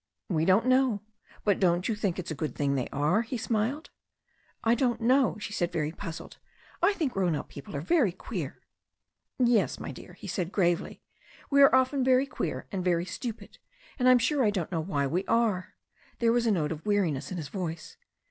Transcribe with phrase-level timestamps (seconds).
[0.29, 1.03] "We don't know.
[1.43, 3.91] But don't you think it's a good thing they are?" He smiled.
[4.63, 6.39] "I don't know," she said, very puzzled.
[6.81, 8.61] I think grown up people are very queer."
[9.37, 11.03] "Yes, my dear," he said gravely,
[11.51, 13.59] "we are often very queer and very stupid,
[13.99, 15.75] and I'm sure I don't know why we are."
[16.17, 17.95] There was a note of weariness in his voice.